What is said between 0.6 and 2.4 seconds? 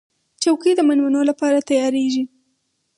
د مېلمنو لپاره تیارېږي.